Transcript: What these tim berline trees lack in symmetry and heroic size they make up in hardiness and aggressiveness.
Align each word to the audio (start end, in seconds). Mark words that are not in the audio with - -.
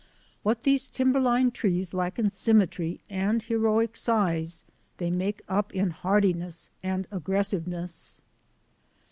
What 0.41 0.63
these 0.63 0.87
tim 0.87 1.13
berline 1.13 1.51
trees 1.53 1.93
lack 1.93 2.17
in 2.17 2.31
symmetry 2.31 3.01
and 3.07 3.39
heroic 3.43 3.95
size 3.95 4.63
they 4.97 5.11
make 5.11 5.43
up 5.47 5.71
in 5.75 5.91
hardiness 5.91 6.71
and 6.81 7.05
aggressiveness. 7.11 8.19